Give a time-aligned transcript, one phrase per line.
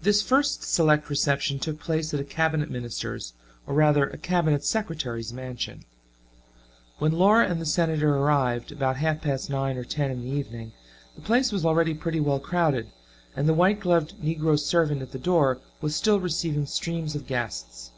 [0.00, 3.34] This first select reception took place at a cabinet minister's
[3.66, 5.84] or rather a cabinet secretary's mansion.
[6.96, 10.72] When Laura and the Senator arrived, about half past nine or ten in the evening,
[11.14, 12.90] the place was already pretty well crowded,
[13.36, 17.90] and the white gloved negro servant at the door was still receiving streams of guests.